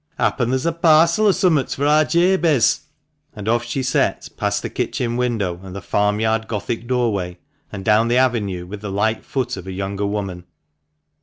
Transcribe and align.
Happen 0.17 0.49
theer's 0.49 0.65
a 0.65 0.71
parcel 0.71 1.27
or 1.27 1.31
summat 1.31 1.69
for 1.75 1.85
ar 1.85 2.03
Jabez." 2.05 2.87
And 3.35 3.47
off 3.47 3.63
she 3.65 3.83
set 3.83 4.29
past 4.35 4.63
the 4.63 4.69
kitchen 4.71 5.15
window 5.15 5.59
and 5.61 5.75
the 5.75 5.79
farm 5.83 6.19
yard 6.19 6.47
Gothic 6.47 6.87
doorway, 6.87 7.37
and 7.71 7.85
down 7.85 8.07
the 8.07 8.17
avenue, 8.17 8.65
with 8.65 8.81
the 8.81 8.89
light 8.89 9.23
foot 9.23 9.57
of 9.57 9.67
a 9.67 9.71
younger 9.71 10.07
woman. 10.07 10.45